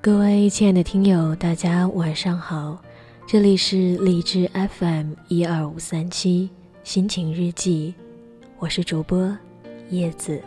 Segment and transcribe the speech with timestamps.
[0.00, 2.82] 各位亲爱的听友，大家晚上好，
[3.26, 4.48] 这里是荔枝
[4.78, 6.50] FM 一二五三七
[6.84, 7.94] 心情日记，
[8.58, 9.36] 我是主播
[9.90, 10.42] 叶子。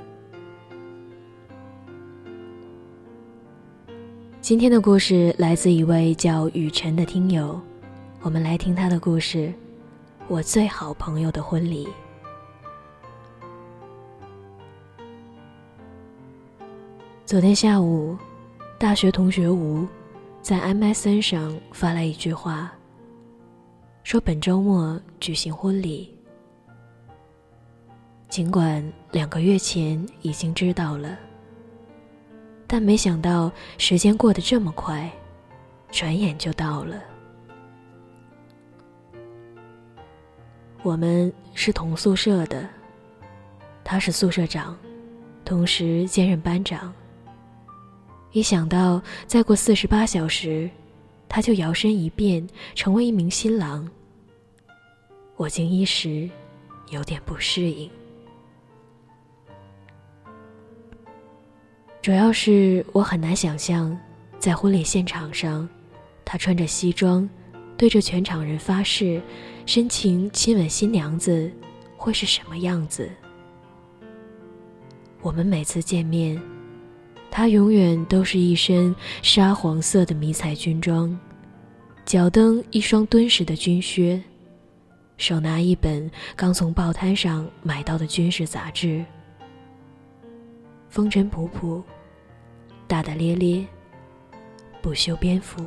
[4.40, 7.60] 今天的故事来自一位叫雨辰的听友，
[8.24, 9.52] 我们来听他的故事。
[10.28, 11.88] 我最好朋友的婚礼。
[17.26, 18.18] 昨天下午。
[18.78, 19.88] 大学同学吴
[20.42, 22.72] 在 MSN 上发来一句话，
[24.04, 26.12] 说本周末举行婚礼。
[28.28, 31.16] 尽管两个月前已经知道了，
[32.66, 35.08] 但没想到时间过得这么快，
[35.92, 37.00] 转眼就到了。
[40.84, 42.68] 我们是同宿舍的，
[43.84, 44.76] 他是宿舍长，
[45.46, 46.92] 同时兼任班长。
[48.32, 50.70] 一想到再过四十八小时，
[51.30, 53.88] 他就摇身一变成为一名新郎，
[55.36, 56.30] 我竟一时
[56.90, 57.90] 有点不适应。
[62.02, 63.96] 主要是我很难想象，
[64.40, 65.70] 在婚礼现场上，
[66.26, 67.30] 他穿着西装，
[67.78, 69.22] 对着全场人发誓，
[69.66, 71.52] 深情亲吻新娘子，
[71.98, 73.10] 会是什么样子。
[75.22, 76.42] 我们每次见面。
[77.34, 81.18] 他永远都是一身沙黄色的迷彩军装，
[82.06, 84.22] 脚蹬一双敦实的军靴，
[85.16, 89.02] 手拿一本刚从报摊上买到的军事杂志，
[90.90, 91.82] 风尘仆仆，
[92.86, 93.66] 大大咧咧，
[94.82, 95.64] 不修边幅。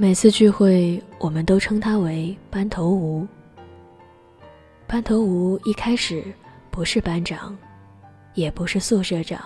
[0.00, 3.26] 每次聚会，我们都称他为班头吴。
[4.86, 6.24] 班头吴一开始。
[6.70, 7.54] 不是班长，
[8.32, 9.38] 也不是宿舍长。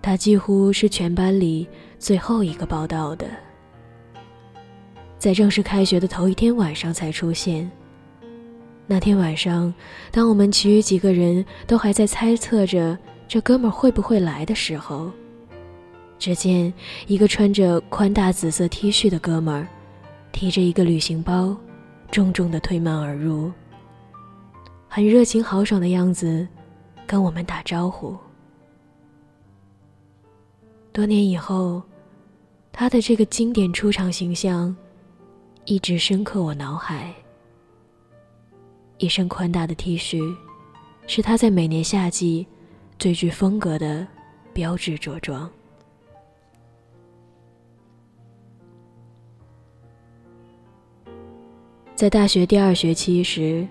[0.00, 1.68] 他几乎是全班里
[1.98, 3.26] 最后一个报道的，
[5.18, 7.70] 在正式开学的头一天晚上才出现。
[8.86, 9.74] 那天晚上，
[10.10, 12.96] 当我们其余几个人都还在猜测着
[13.28, 15.10] 这哥们会不会来的时候，
[16.18, 16.72] 只见
[17.06, 19.68] 一个穿着宽大紫色 T 恤的哥们儿，
[20.32, 21.56] 提着一个旅行包，
[22.10, 23.52] 重重的推门而入。
[24.88, 26.46] 很热情豪爽的样子，
[27.06, 28.16] 跟我们打招呼。
[30.92, 31.82] 多年以后，
[32.72, 34.74] 他的这个经典出场形象，
[35.64, 37.12] 一直深刻我脑海。
[38.98, 40.34] 一身宽大的 T 恤，
[41.08, 42.46] 是他在每年夏季
[42.96, 44.06] 最具风格的
[44.52, 45.50] 标志着装。
[52.04, 53.66] 在大学第二学期时。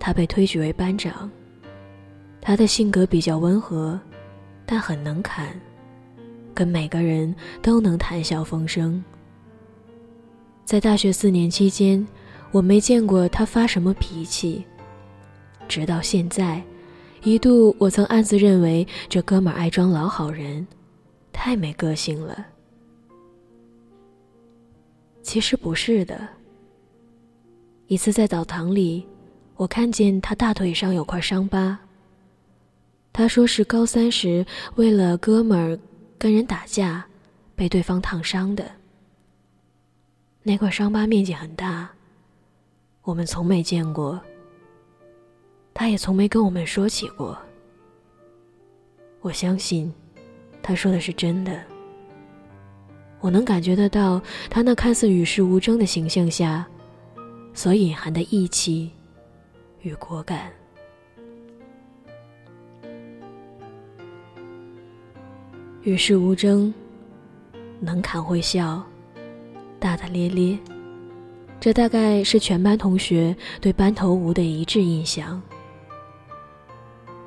[0.00, 1.30] 他被推举为班长。
[2.40, 4.00] 他的性格比较温和，
[4.64, 5.48] 但很能侃，
[6.54, 9.04] 跟每个人都能谈笑风生。
[10.64, 12.06] 在大学四年期间，
[12.50, 14.64] 我没见过他发什么脾气。
[15.68, 16.62] 直到现在，
[17.24, 20.66] 一度我曾暗自认为这哥们儿爱装老好人，
[21.30, 22.46] 太没个性了。
[25.20, 26.26] 其实不是的。
[27.86, 29.06] 一次在澡堂里。
[29.56, 31.78] 我看见他大腿上有块伤疤。
[33.12, 35.78] 他说是高三时为了哥们儿
[36.18, 37.02] 跟人打架，
[37.54, 38.70] 被对方烫伤的。
[40.42, 41.88] 那块伤疤面积很大，
[43.02, 44.20] 我们从没见过。
[45.72, 47.38] 他也从没跟我们说起过。
[49.22, 49.90] 我相信，
[50.62, 51.62] 他说的是真的。
[53.20, 54.20] 我能感觉得到
[54.50, 56.66] 他那看似与世无争的形象下，
[57.56, 58.90] 所隐含的义气。
[59.80, 60.50] 与果敢，
[65.82, 66.74] 与世无争，
[67.78, 68.84] 能侃会笑，
[69.78, 70.58] 大大咧咧，
[71.60, 75.40] 这大概是全班同学对班头吴的一致印象。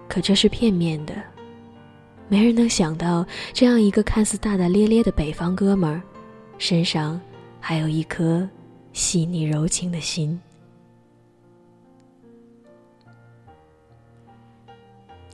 [0.08, 1.14] 可这是片面的，
[2.28, 6.02] 没人能想到，这样一个看似大大咧咧的北方哥们儿，
[6.58, 7.20] 身上
[7.62, 8.48] 还有一颗
[8.94, 10.40] 细腻柔情的心。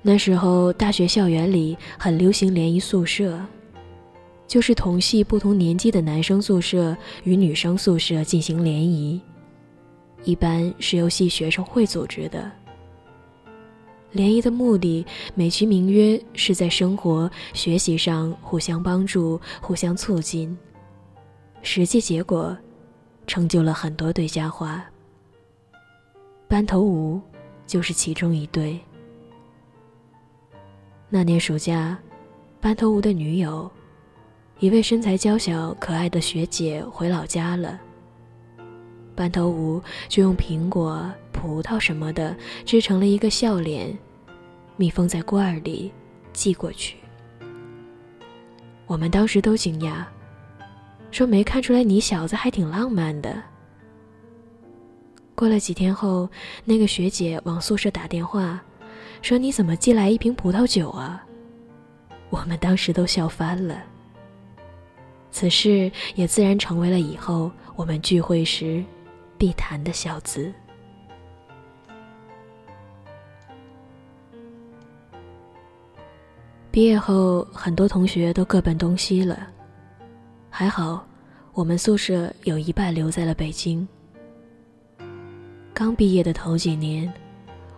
[0.01, 3.43] 那时候，大学校园里很流行联谊宿舍，
[4.47, 9.19] 就是同系不同年级的男生宿舍与女生宿舍进行联谊，
[10.23, 12.51] 一般是由系学生会组织的。
[14.11, 15.03] 联谊的目的
[15.33, 20.55] 美其名曰是在生活、学习上互相帮助、互相促进，
[21.63, 22.55] 实际结果，
[23.27, 24.83] 成就了很多对佳话。
[26.47, 27.19] 班头吴
[27.65, 28.79] 就是其中一对。
[31.09, 31.97] 那年暑假，
[32.59, 33.69] 班头吴的女友，
[34.59, 37.79] 一位身材娇小可爱的学姐回老家了。
[39.15, 42.35] 班头吴就用苹果、葡萄什么的
[42.65, 43.97] 织成了一个笑脸，
[44.75, 45.91] 密封在罐儿里，
[46.33, 46.97] 寄过去。
[48.87, 50.03] 我们当时都惊讶，
[51.15, 53.41] 说没看出来你小子还挺浪漫的。
[55.33, 56.29] 过了几天后，
[56.65, 58.59] 那个学姐往宿舍打电话，
[59.21, 61.25] 说你怎么寄来一瓶葡萄酒啊？
[62.29, 63.81] 我们当时都笑翻了。
[65.31, 68.83] 此事也自然成为了以后我们聚会时
[69.37, 70.53] 必谈的笑资。
[76.71, 79.54] 毕业后，很多同学都各奔东西了。
[80.57, 81.05] 还好，
[81.51, 83.85] 我们宿舍有一半留在了北京。
[85.73, 87.13] 刚毕业的头几年，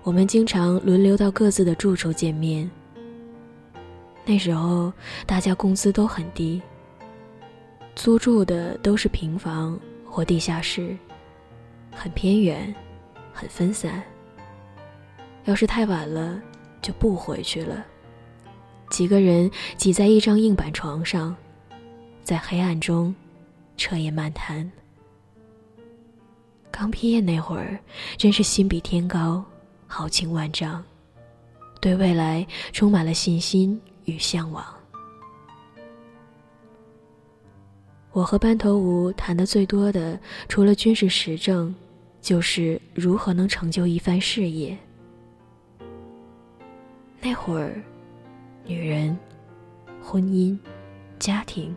[0.04, 2.70] 我们经常轮流到各自的住处见面。
[4.24, 4.94] 那时候，
[5.26, 6.62] 大家工资都很低，
[7.96, 10.96] 租住的都是平房或地下室，
[11.92, 12.72] 很偏远，
[13.34, 14.04] 很分散。
[15.46, 16.40] 要是太晚了，
[16.80, 17.84] 就不回去了。
[18.92, 21.36] 几个人挤在一张硬板床上，
[22.28, 23.16] 在黑暗中
[23.78, 24.70] 彻夜漫谈。
[26.70, 27.80] 刚毕业那会儿，
[28.18, 29.42] 真是心比天高，
[29.88, 30.84] 豪情万丈，
[31.80, 34.62] 对未来充满了信心与向往。
[38.12, 40.20] 我和班头吴谈的最多的，
[40.50, 41.74] 除了军事时政，
[42.20, 44.78] 就是如何能成就一番事业。
[47.22, 47.82] 那会儿。
[48.66, 49.18] 女人、
[50.04, 50.60] 婚姻、
[51.20, 51.74] 家庭，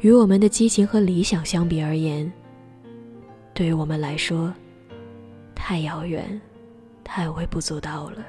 [0.00, 2.30] 与我们的激情和理想相比而言，
[3.54, 4.52] 对于我们来说，
[5.54, 6.40] 太遥远，
[7.04, 8.24] 太微不足道了。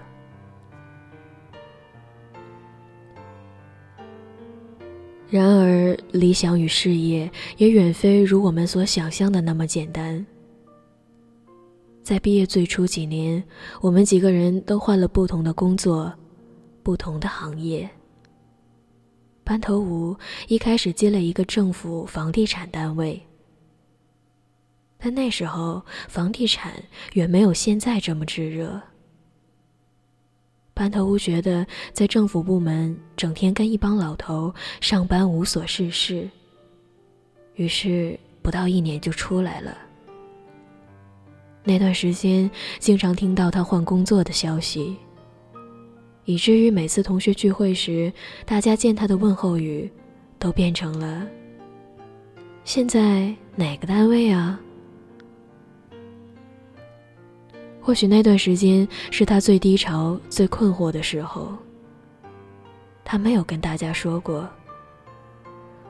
[5.30, 10.24] 然而，理想与事业也远非如我们所想象的那么简单。
[12.04, 13.44] 在毕业最初几年，
[13.82, 16.14] 我们几个人都换了不同的工作。
[16.84, 17.90] 不同的行业。
[19.44, 20.16] 班头吴
[20.48, 23.22] 一开始接了一个政府房地产单位，
[24.98, 26.82] 但那时候房地产
[27.14, 28.82] 远没有现在这么炙热。
[30.74, 36.30] 班头吴觉得在政府部门整天跟一帮老头上班无所事事，
[37.56, 39.78] 于是不到一年就出来了。
[41.66, 42.50] 那段时间
[42.80, 44.98] 经常听到他换工作的消息。
[46.26, 48.12] 以至于每次同学聚会时，
[48.46, 49.92] 大家见他的问候语，
[50.40, 51.28] 都变成了
[52.64, 54.60] “现在哪个单位啊？”
[57.82, 61.54] 或许那段时间是他最低潮、最困惑的时候。
[63.04, 64.50] 他没有跟大家说过，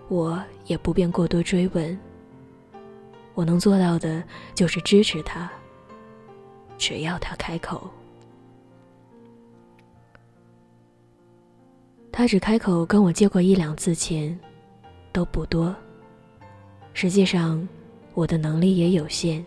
[0.07, 1.95] 我也不便过多追问。
[3.35, 4.23] 我能做到的
[4.55, 5.47] 就是支持他，
[6.79, 7.87] 只要他开口。
[12.15, 14.39] 他只开口跟我借过一两次钱，
[15.11, 15.75] 都不多。
[16.93, 17.67] 实际上，
[18.13, 19.43] 我的能力也有限。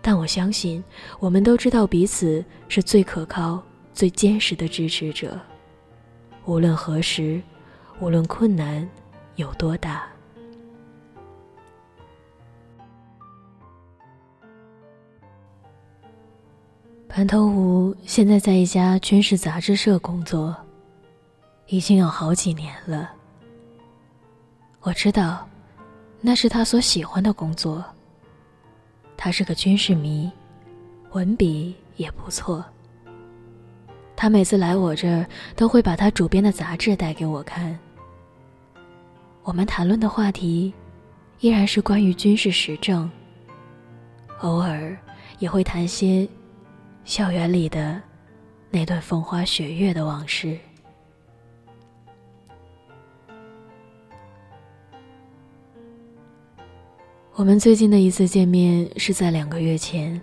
[0.00, 0.82] 但我相信，
[1.20, 5.38] 我们都知道彼此是最可靠、最坚实的支持者。
[6.46, 7.38] 无论何时，
[8.00, 8.88] 无论困难
[9.36, 10.08] 有多大。
[17.10, 20.56] 盘头吴现在在一家军事杂志社工作。
[21.72, 23.10] 已经有好几年了。
[24.82, 25.48] 我知道，
[26.20, 27.82] 那是他所喜欢的工作。
[29.16, 30.30] 他是个军事迷，
[31.12, 32.62] 文笔也不错。
[34.14, 35.26] 他每次来我这儿，
[35.56, 37.78] 都会把他主编的杂志带给我看。
[39.42, 40.74] 我们谈论的话题，
[41.40, 43.10] 依然是关于军事时政。
[44.42, 44.94] 偶尔
[45.38, 46.28] 也会谈些
[47.06, 47.98] 校园里的
[48.68, 50.58] 那段风花雪月的往事。
[57.34, 60.20] 我们最近的一次见面是在两个月前。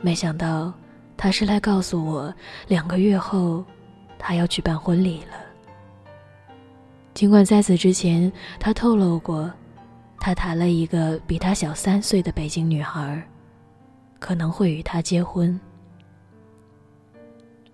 [0.00, 0.72] 没想到，
[1.14, 2.34] 他是来告诉我，
[2.68, 3.62] 两个月后，
[4.18, 5.36] 他要举办婚礼了。
[7.12, 9.52] 尽管在此之前，他透露过，
[10.18, 13.22] 他谈了一个比他小三岁的北京女孩，
[14.18, 15.60] 可能会与他结婚。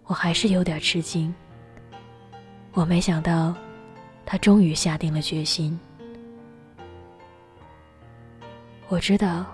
[0.06, 1.32] 我还是有点吃惊。
[2.72, 3.54] 我没想到，
[4.26, 5.78] 他终于下定了决心。
[8.90, 9.46] 我知道，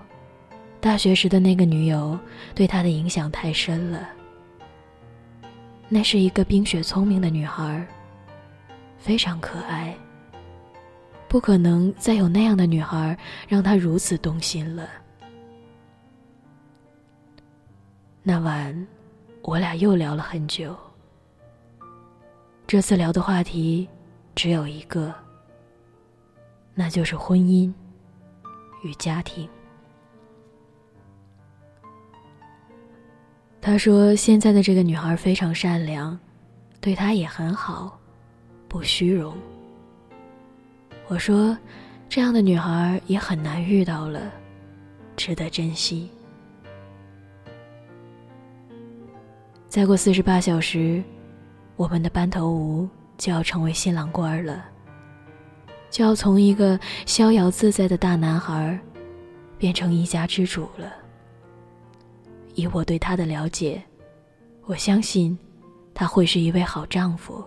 [0.81, 2.17] 大学时的那个女友
[2.55, 4.09] 对他的影响太深了。
[5.87, 7.85] 那是一个冰雪聪明的女孩，
[8.97, 9.95] 非常可爱。
[11.27, 13.15] 不可能再有那样的女孩
[13.47, 14.89] 让他如此动心了。
[18.23, 18.87] 那晚，
[19.43, 20.75] 我俩又聊了很久。
[22.65, 23.87] 这次聊的话题
[24.33, 25.13] 只有一个，
[26.73, 27.71] 那就是婚姻。
[28.83, 29.49] 与家庭。
[33.59, 36.17] 他说：“现在的这个女孩非常善良，
[36.79, 37.99] 对他也很好，
[38.67, 39.35] 不虚荣。”
[41.07, 41.57] 我说
[42.07, 44.31] ：“这样的女孩也很难遇到了，
[45.17, 46.09] 值得珍惜。”
[49.67, 51.03] 再过四十八小时，
[51.75, 54.65] 我们的班头吴就要成为新郎官了。
[55.89, 58.79] 就要从一个逍遥自在的大男孩，
[59.57, 60.91] 变成一家之主了。
[62.55, 63.81] 以我对他的了解，
[64.65, 65.37] 我相信
[65.93, 67.43] 他会是一位好丈夫，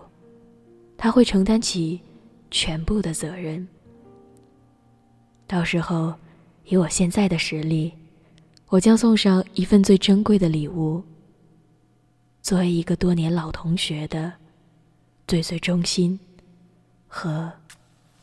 [0.97, 2.01] 他会承担起
[2.49, 3.65] 全部的责任。
[5.47, 6.13] 到时候，
[6.65, 7.93] 以我现在的实力，
[8.67, 11.03] 我将送上一份最珍贵的礼物，
[12.41, 14.33] 作为一个多年老同学的
[15.27, 16.19] 最最忠心
[17.07, 17.51] 和。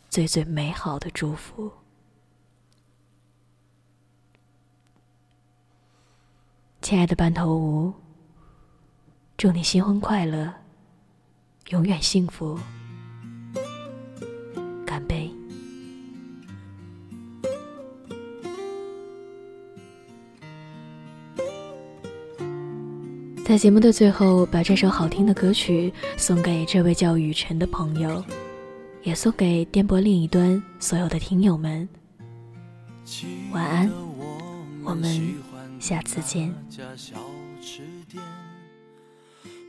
[0.08, 1.70] 最最美好的祝福，
[6.80, 7.92] 亲爱的班头吴，
[9.36, 10.52] 祝你新婚快乐，
[11.68, 12.58] 永远幸福。
[14.86, 15.30] 干杯！
[23.44, 28.24] 在节目的最后，把这首好听的歌曲送给这位叫雨辰的朋友。
[29.02, 31.88] 也送给电波另一端所有的听友们，
[33.52, 33.90] 晚安，
[34.84, 35.34] 我们
[35.80, 36.52] 下次见。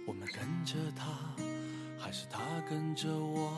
[0.07, 1.05] 我们跟着他，
[1.97, 3.51] 还是他跟着我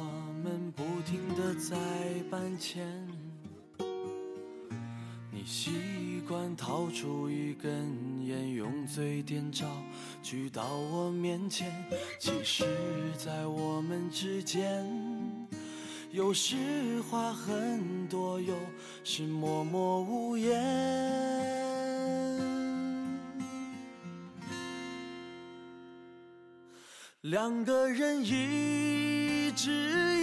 [0.43, 1.77] 们，不停的在
[2.29, 2.85] 搬迁。
[5.31, 5.71] 你习
[6.27, 9.65] 惯掏出一根烟，用嘴点着，
[10.21, 11.73] 举到我面前。
[12.19, 12.65] 其实，
[13.17, 14.85] 在我们之间。
[16.11, 16.57] 有时
[17.09, 18.53] 话很多，有
[19.01, 20.61] 时默默无言。
[27.21, 29.71] 两个人一支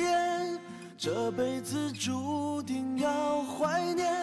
[0.03, 0.61] 烟，
[0.99, 4.15] 这辈子注定要怀念。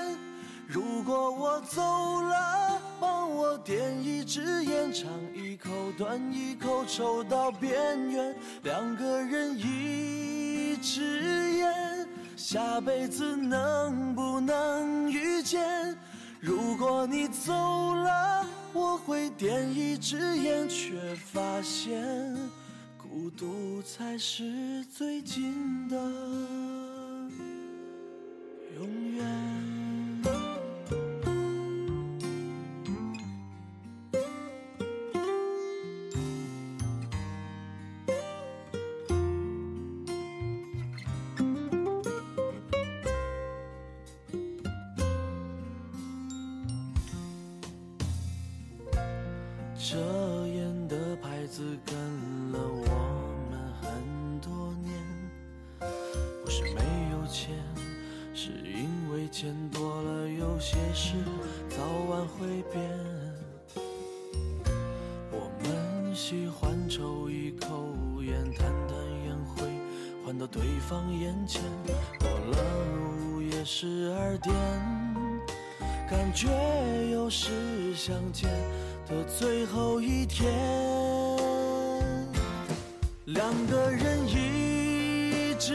[0.68, 1.82] 如果我走
[2.22, 8.36] 了，帮我点一支烟，尝一口，断一口，抽到边缘。
[8.62, 10.45] 两个人一。
[12.48, 15.98] 下辈子能不能遇见？
[16.40, 22.38] 如果你走了，我会点一支烟，却发现
[23.00, 25.98] 孤独才是最近的
[28.78, 29.65] 永远。
[49.88, 49.98] 这
[50.48, 51.96] 烟的牌子跟
[52.52, 52.86] 了我
[53.52, 55.00] 们很多年，
[56.44, 57.56] 不是没有钱，
[58.34, 61.14] 是因为钱多了，有些事
[61.70, 61.78] 早
[62.10, 62.82] 晚会变。
[65.30, 69.70] 我们喜欢抽一口烟，弹弹烟灰，
[70.26, 71.62] 换到对方眼前，
[72.20, 72.58] 过了
[73.36, 74.56] 午夜十二点，
[76.10, 76.48] 感觉
[77.12, 78.50] 又是相见。
[79.08, 80.52] 的最后一天，
[83.26, 85.74] 两个人一支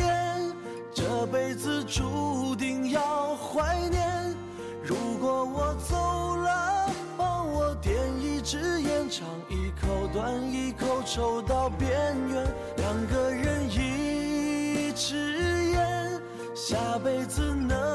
[0.00, 0.52] 烟，
[0.92, 4.34] 这辈子注定要怀念。
[4.82, 11.90] 如果我走了，帮我点一支烟，尝一口，端一口，抽到边
[12.28, 12.44] 缘。
[12.76, 16.20] 两个人一支烟，
[16.56, 17.93] 下辈子能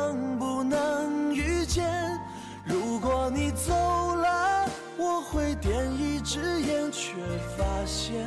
[3.49, 4.69] 你走了。
[4.95, 7.13] 我会点一支烟，却
[7.57, 8.23] 发现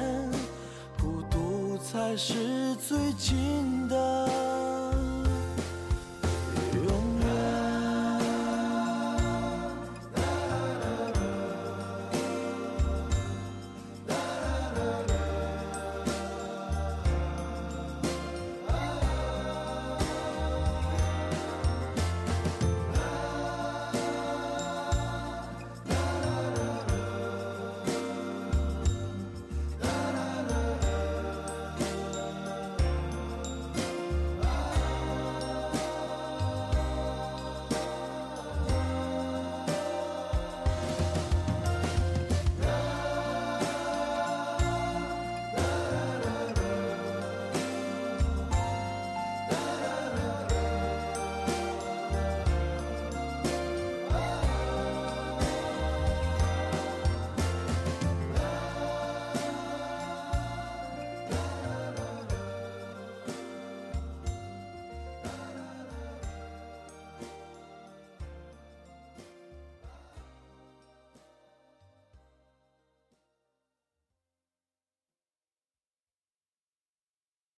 [1.01, 4.72] 孤独才是最近的。